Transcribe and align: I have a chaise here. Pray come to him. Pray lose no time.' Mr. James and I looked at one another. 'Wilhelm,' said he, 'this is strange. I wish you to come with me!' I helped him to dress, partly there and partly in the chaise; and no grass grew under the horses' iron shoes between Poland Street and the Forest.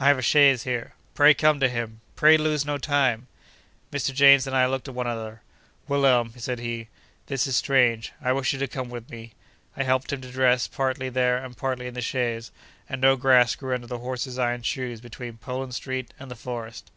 I 0.00 0.08
have 0.08 0.18
a 0.18 0.22
chaise 0.22 0.64
here. 0.64 0.94
Pray 1.14 1.34
come 1.34 1.60
to 1.60 1.68
him. 1.68 2.00
Pray 2.16 2.36
lose 2.36 2.66
no 2.66 2.78
time.' 2.78 3.28
Mr. 3.92 4.12
James 4.12 4.44
and 4.44 4.56
I 4.56 4.66
looked 4.66 4.88
at 4.88 4.94
one 4.94 5.06
another. 5.06 5.40
'Wilhelm,' 5.86 6.32
said 6.36 6.58
he, 6.58 6.88
'this 7.26 7.46
is 7.46 7.56
strange. 7.58 8.10
I 8.20 8.32
wish 8.32 8.52
you 8.52 8.58
to 8.58 8.66
come 8.66 8.90
with 8.90 9.08
me!' 9.08 9.34
I 9.76 9.84
helped 9.84 10.12
him 10.12 10.20
to 10.22 10.32
dress, 10.32 10.66
partly 10.66 11.10
there 11.10 11.36
and 11.36 11.56
partly 11.56 11.86
in 11.86 11.94
the 11.94 12.00
chaise; 12.02 12.50
and 12.88 13.00
no 13.00 13.14
grass 13.14 13.54
grew 13.54 13.72
under 13.72 13.86
the 13.86 13.98
horses' 13.98 14.36
iron 14.36 14.62
shoes 14.62 15.00
between 15.00 15.34
Poland 15.38 15.76
Street 15.76 16.12
and 16.18 16.28
the 16.28 16.34
Forest. 16.34 16.90